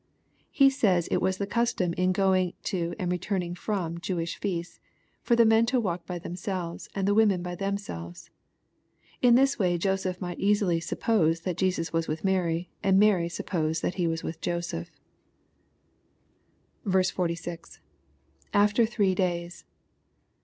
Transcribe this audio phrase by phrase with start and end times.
[0.49, 4.79] He says it was the custom in going to and returning from Jewish feasts,
[5.21, 8.31] for the men to walk by themselves, and the women by themselves.
[9.21, 13.29] In this way Joseph might easily ^' suppose" that Jesus was with Mary, and Mary"
[13.29, 14.89] suppose" that He was with Joseph.
[16.83, 17.77] %Q,—
[18.55, 19.65] [After three days.